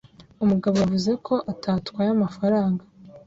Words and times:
Umugabo 0.43 0.75
yavuze 0.83 1.11
ko 1.25 1.33
atatwaye 1.51 2.09
amafaranga. 2.11 2.83